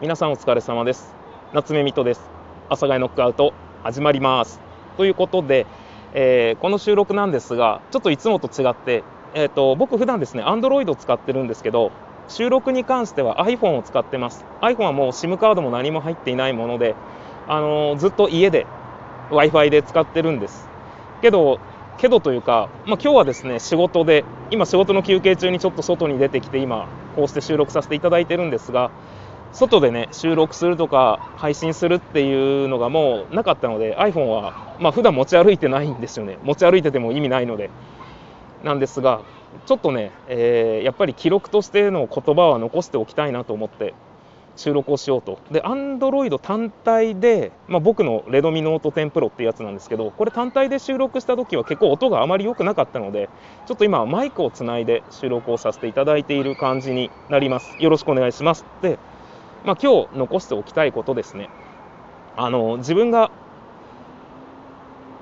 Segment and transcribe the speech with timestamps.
[0.00, 1.14] 皆さんお疲れ様です。
[1.52, 2.22] 夏目水戸です。
[2.68, 3.52] 阿佐ヶ谷ノックアウト
[3.82, 4.58] 始まります。
[4.96, 5.66] ということで、
[6.14, 11.92] えーこの収録なんですがちょっといつもと違って、えー、と僕普段ですね Android を使ってるんですけど
[12.28, 14.46] 収録に関しては iPhone を使ってます。
[14.62, 16.94] iPhone はもう SIM カードも何も入っていないもので、
[17.46, 18.66] あのーずっと家で
[19.28, 20.66] w i f i で使ってるんです。
[21.20, 21.60] けど
[21.98, 28.90] けどというか、まあ、今日はですね仕事で今仕事の休憩中にちょっと外に出てきて今こうして収録させていただいてるんですが
[29.52, 36.38] 外でね収録するとか配信するっていうのがもうなかったので iPhone はまあ普段持ち歩いてないんですよね。
[36.42, 37.70] 持ち歩いてても意味ないので。
[38.62, 39.22] なんですが
[39.66, 43.94] ちょっとね、えやっぱり記録としての言葉は残しておきたいなと思って
[44.56, 45.38] 収録をしようと。
[45.50, 53.28] で Android 単体で、まあ、僕のレドミノート10 Pro っていうやつなんですけどこれ単体で収録した時は結構音があまり良くなかったので
[53.66, 57.76] ちょっと今マイクをつないで収録をさせていただいている感じになります。
[57.80, 58.64] よろしくお願いします。
[58.82, 58.98] で、
[59.64, 61.50] まあ、今日残しておきたいことですね。
[62.36, 63.30] あの自分が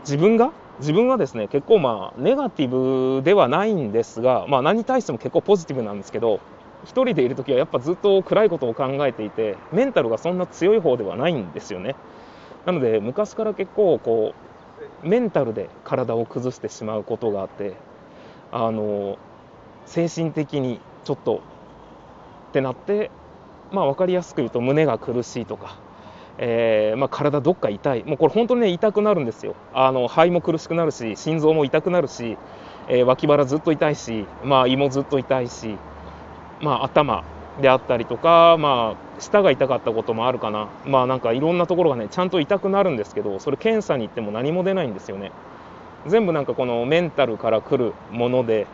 [0.00, 0.52] 自分が？
[0.78, 6.38] 自分はですね結構まあネガティブではないんですが、まあ、何に対しても結構ポジティブなんですけど
[6.84, 11.96] 一人でいる時はやっぱずっと暗いことを考えていてメンタルがそんな強い方ではないんですよね。
[12.66, 14.34] なので昔から結構こ
[15.02, 17.72] うメンタルで体を崩してしまうことがあって
[18.52, 19.16] あの
[19.86, 21.40] 精神的にちょっと
[22.50, 23.10] ってなって
[23.72, 25.76] まあ分かりやすく言うと胸が苦しいとか、
[26.38, 28.04] えーまあ、体どっか痛い。
[28.04, 29.54] もうこれ本当にね痛くなるんですよ。
[29.74, 32.38] あの肺も苦しくなるし心臓も痛くなるし、
[32.88, 35.76] えー脇腹ずっと痛いし、まあ、胃もずっと痛いし
[36.60, 37.24] まあ、頭
[37.60, 45.32] であったりとか、まあ、舌が痛かったこともあるかな、まあ、なんかいろんなところがね、ちゃんと痛くなるんですけど、それ検査に行っても何も出ないんですよね。
[46.06, 48.66] 全部なんかこのメンタルから来るもので、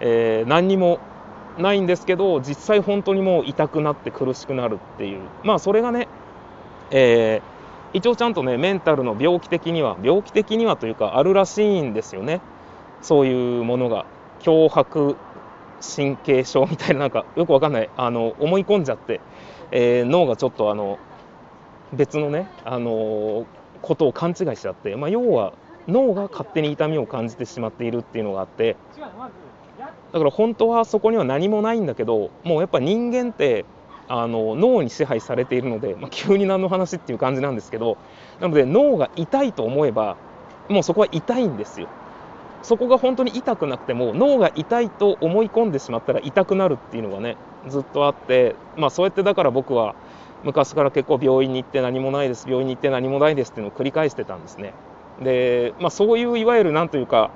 [0.00, 1.00] えー何にも
[1.58, 6.08] ないんですけど、実際本当にもう痛くなって苦しくなるっていう、まあ、それがね、
[6.90, 7.58] えー
[7.94, 12.42] 一応ちゃんとね、メンタルの病気的には、病気的にはというか、あるらしいんですよね。
[13.00, 14.04] そういうものが。
[14.40, 15.16] 脅迫
[15.80, 19.20] 神経症みたいななんかよくわかんないあの思い込んじゃって、
[19.70, 20.98] えー脳がちょっとあの
[21.92, 23.46] 別のねあの
[23.82, 25.52] ことを勘違いしちゃって、まあ、要は
[25.86, 28.76] 脳が勝手に痛みを感じてしまっているっていうのがあって
[30.12, 33.64] だから本当はそこには何もないんだけどもうやっぱ人間って
[34.08, 37.98] あの脳に支配されているので、まあ、急に何の話っていう感じなんですけど
[38.40, 40.16] なので脳が痛いと思えば
[40.68, 41.88] もうそこは痛いんですよ。
[42.62, 47.36] そこが本当に痛くなくても脳が痛いと思い込んでしまったら痛くなるっていうのがね
[47.68, 49.94] ずっとあってまあそうやってだから僕は
[50.42, 54.72] 昔から結構病院に行って何もないです病院に行って何もないですっていうのを繰り返してたんですね。
[55.22, 57.30] でまあそういういわゆるなんというか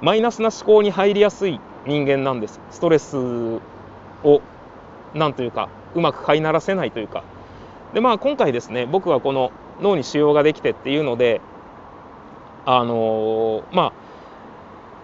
[0.00, 2.60] マイナスな思考に入りやすい人間なんです。
[2.70, 3.60] ストレスを
[5.14, 7.24] なんというかうまく飼いならせないというか。
[7.94, 11.40] でまあ今回ですね僕はこの脳に腫瘍ができてっていうので
[12.64, 13.92] あのーまあ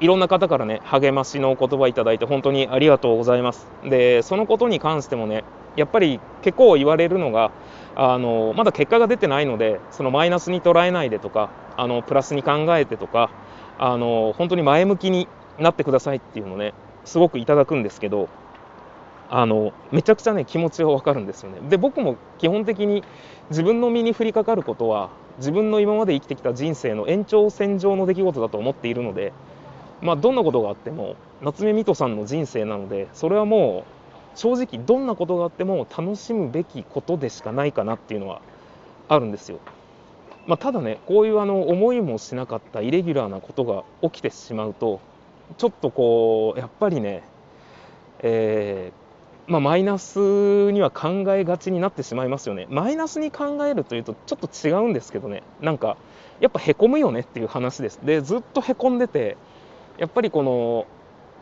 [0.00, 3.66] いろんな方からね励ましのお言葉いただいて本当にありがとうございます。
[3.84, 5.42] でそのことに関してもね
[5.76, 7.50] やっぱり結構言われるのが
[7.96, 13.30] あのまだ結果が出てないのでそのマイナスに捉えないでとかあのプラスに考えてとか
[13.78, 15.26] あの本当に前向きに
[15.58, 16.74] なってくださいっていうのね
[17.04, 18.28] すごくいただくんですけど
[19.30, 23.04] あのめちゃくちゃね気持ちがわかるんですよねで僕も基本的に
[23.50, 29.32] 自分の身に降りかかることは自分の今まで生きてきた人生の延長線上の出来事だと思っているので
[30.00, 33.84] まあ、どんなことがあっても夏目水戸さんの人生なのでそれはも
[34.34, 38.40] う正直どんなことがあっても楽しむべきことでしかないかなっていうのは
[39.08, 39.58] あるんですよ。
[40.46, 45.00] まあ、ただねこういうあの思いもしなかったイレギュラーなことが起きてしまうと
[45.56, 47.22] ちょっとこうやっぱりね、
[48.20, 49.08] えー
[49.50, 52.66] まあ、マイナスには考えがちになってしまいますよね。
[52.68, 55.96] マイナスに考えるというとちょっと違うんですけどねなんか
[56.40, 57.98] やっぱへこむよねっていう話です。
[58.04, 59.38] でずっとへこんでて
[59.96, 60.86] やっぱりこの、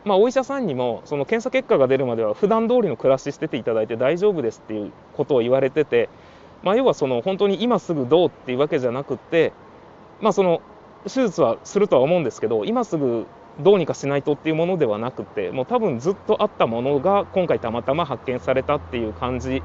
[0.05, 6.09] まあ、お医者さんにもその検査結果が出るまでは普段通りの暮らししてていただいて大丈夫ですっていうことを言われてて、
[6.63, 9.51] まあ、要はその本当に今すぐどうっていうわけじゃなくって、
[10.21, 10.61] まあ、その
[11.03, 13.27] 手術はするとは思うんですけど今すぐ
[13.59, 19.63] どうにかしないとっていうものではなくてもう多分ずっとあったものが今回たまたま発見されたっていう感じ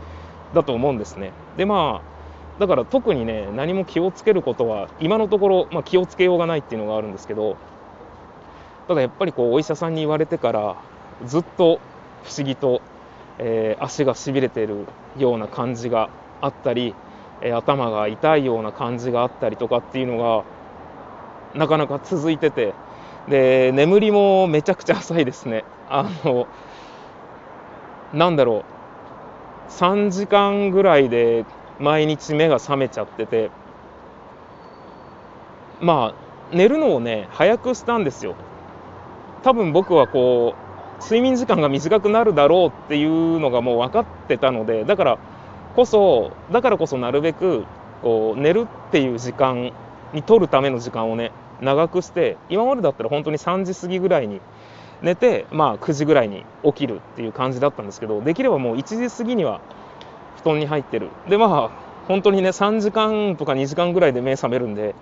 [0.54, 1.32] だと思うんですね。
[1.56, 7.56] でまあだから特にね何も気をつけることは今のところ、まあ、気をつけようがないっていうのがあるんですけど
[8.88, 10.76] ただやっぱりこうお医者さんに言われてから
[11.26, 11.80] ずっと
[12.24, 12.80] 不思議と、
[13.38, 14.86] えー足がしびれてる
[15.18, 16.08] ような感じが
[16.40, 16.94] あったり、
[17.42, 20.44] えー頭が痛いような感じがあったりとかっていうのが
[21.58, 22.74] なかなか続いてて
[23.28, 25.64] で眠りもめちゃくちゃ浅いですね。
[25.88, 26.46] あの
[28.12, 28.64] なんだろ
[29.68, 29.70] う。
[29.70, 31.44] 3時間ぐらいで
[31.80, 33.50] 毎日目が覚めちゃってて。
[35.80, 38.34] まあ寝るのをね早くしたんですよ。
[39.42, 40.54] 多分僕はこ
[41.00, 45.18] う睡眠時間が短くなるだろうっていうのがもう分かってたのでだから
[45.74, 47.64] こそだからこそなるべく
[48.02, 49.72] こう寝るっていう時間
[50.12, 54.40] に取るための時間をね長くして今までだったら本当に3時過ぎぐらいに
[55.00, 59.60] 寝てまあ9時ぐらいに起きるっていう感じだったんですけどできればもう1時過ぎには
[60.36, 61.08] 布団に入ってる。
[61.28, 64.94] でまあ本当にね3時間とか2時間ぐらいで目覚めるんで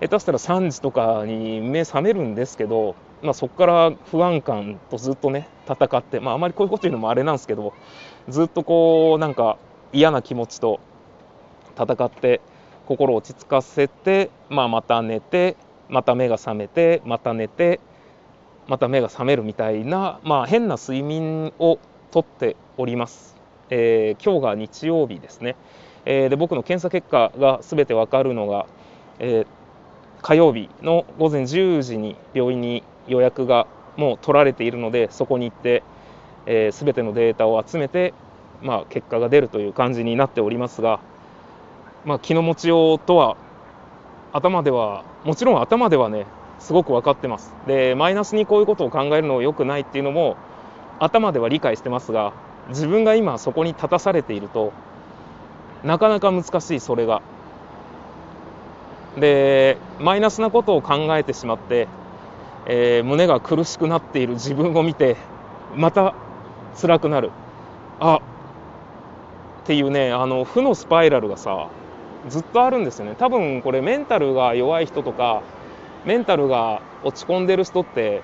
[0.00, 7.72] 下手したら3時とかに目覚めるんですけど、まあ、そこから不安感とずっとね戦って、まあ、あまりこういうこと言うのもあれなんですけど
[8.28, 9.58] ずっとこうなんか
[9.92, 10.80] 嫌な気持ちと
[11.78, 12.40] 戦って
[12.86, 15.56] 心を落ち着かせて、まあ、また寝て
[15.90, 17.80] また目が覚めてまた寝て
[18.68, 21.78] また目が覚めるみたいな、まあ、変な睡眠を
[22.12, 23.36] とっております、
[23.68, 25.56] えー、今日が日曜日ですね、
[26.04, 28.66] えー、で僕の検査結果が全てわかるのが、
[29.18, 29.46] えー、
[30.22, 33.66] 火曜日の午前10時に病院に予約が
[33.96, 35.82] もう取られているのでそこに行って、
[36.46, 38.14] えー、全てのデータを集めて、
[38.62, 41.00] まあ、結果が出るという感じになっておりますが、
[42.04, 43.36] まあ、気の持ちようとは
[44.32, 46.26] 頭ではもちろん頭ではね
[46.58, 47.54] すごく分かってます。
[47.66, 50.36] でマイナスにこういうことを考えるのは良くないっていうのも
[50.98, 52.32] 頭では理解してますが
[52.68, 54.72] 自分が今そこに立たされていると
[55.82, 57.22] なかなか難しいそれが。
[59.18, 61.88] でマイナスなことを考えてしまって、
[62.66, 65.16] えー、胸が苦しくなっている自分を見て
[65.74, 66.14] また
[66.80, 67.30] 辛くなる。
[67.98, 68.20] あ
[69.62, 71.68] っていうねあの負のスパイラルがさ
[72.28, 73.14] ずっとあるんですよね。
[73.18, 75.42] 多分これメンタルが弱い人とか
[76.04, 78.22] メンタルが落ち込んでる人って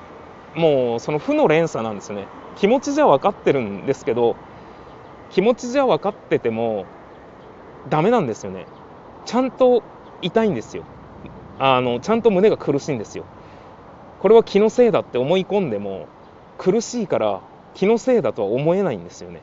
[0.55, 2.27] もうその負の連鎖なんですよね。
[2.57, 4.37] 気持ちじゃ分かってるんですけど
[5.31, 6.87] 気持ちじゃ分かってても
[7.89, 8.67] ダメなんですよね。
[9.25, 9.83] ちゃんと
[10.23, 10.85] 痛いんですよ。
[11.59, 13.25] あのちゃんと胸が苦しいんですよ。
[14.21, 16.07] これは気のせいだって思い込んでも
[16.59, 17.41] 苦しいから
[17.75, 19.43] 気のせいだとは思えないんですよね。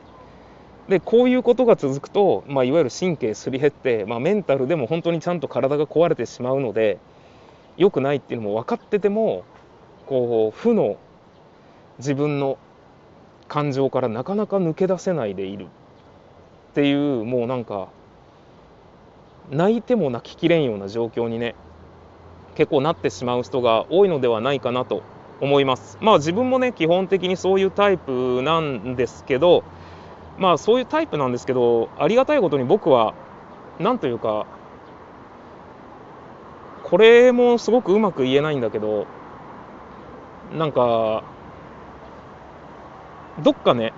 [0.88, 6.98] でこういうことが続くと、まあ、いわゆる神経すり減って、まあ、メンタルでも本当にちゃんと体が壊れてしまうので
[7.76, 9.44] 良くないっていうのも分かってても
[10.06, 10.96] こう負の
[11.98, 12.58] 自分の
[13.48, 15.66] 感情からなかなか抜け出せないでいる。
[15.66, 17.88] っていうもうなんか
[19.50, 21.54] 泣いても泣ききれんような状況にね
[22.56, 25.02] 結構なってしまう人が多いのではないかなと
[25.40, 25.98] 思います。
[26.00, 29.62] まあ自分もね基本的にそういうタイプなんですけど
[30.38, 33.14] まあそういうタイプなんですけどありがたいことに僕は
[33.78, 34.46] 何というか
[36.82, 39.06] これもすごくうまく言えないんだけど
[40.52, 41.24] なんか
[43.42, 43.92] どっかね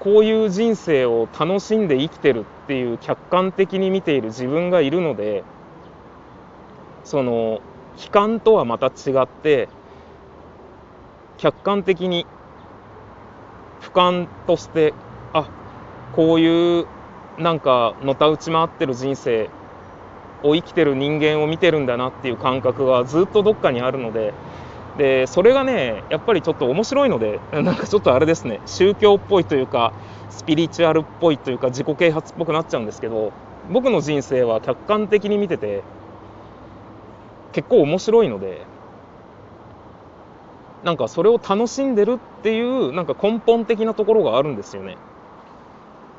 [0.00, 5.44] こういう人生を楽しんで生きてるっていう客観的に見ている自分がいるので
[7.04, 7.60] その
[8.02, 9.68] 悲観とはまた違って
[11.38, 12.26] 客観的に
[13.80, 14.92] 俯瞰として
[15.36, 15.46] あ
[16.14, 16.86] こういう
[17.38, 19.50] なんかのたうち回ってる人生
[20.42, 24.32] を生きてる人間を見てるんだなっていう感覚がずっとどっかにあるので
[24.96, 29.92] でそれがねやっぱりちょっと面白いので なんかちょっとあれですね宗教っぽいというか
[30.30, 33.32] スピリチュアルっぽいというか自己啓発っぽくなっちゃうんですけど
[33.70, 35.82] 僕の人生は客観的に見てて
[37.52, 38.62] 結構面白いので
[40.82, 44.96] なんかそれを楽しんでるっていうなんか根本的なところがあるんですよね。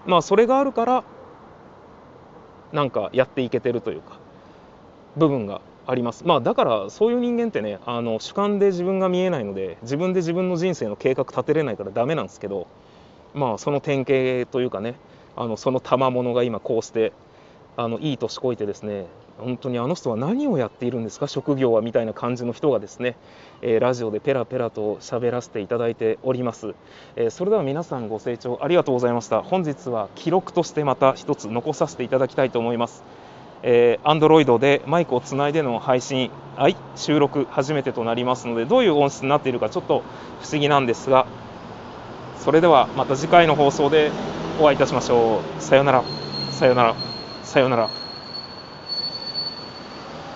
[0.08, 1.04] まあそれがあるから
[2.72, 4.18] なんかやっていけてるというか
[5.16, 6.26] 部分があります。
[6.26, 12.68] まあだからそういう人間ってねあの主観で自分が見えないので自分で自分の人生の計画立てれないからダメなんですけど
[13.34, 14.96] まあその典型というかね
[15.36, 17.14] あのその賜物が今こうして
[17.80, 19.06] あのいい年こいてですね
[19.38, 21.28] 本当にあの人は何をやっているんですか？
[21.28, 23.16] 職業はみたいな感じの人がですね、
[23.62, 26.74] えー、ラジオでペラペラと喋らせていただいております、
[27.16, 29.44] えー、それでは皆さんご清聴ありがとうございました。
[29.44, 33.04] 本日は記録としてまた一つ残させていただきたいと思います。
[33.62, 40.04] えー、Android でマイクをつないでの配信、はい、収録初めてとなりますのでどういう音質になっているかちょっと
[40.42, 41.26] 不思議なんですが
[42.40, 44.12] それではまた次回の放送で
[44.60, 45.62] お会いいたしましょう。
[45.62, 46.04] さよなら。
[46.52, 47.17] さよなら。
[47.48, 48.07] さようなら。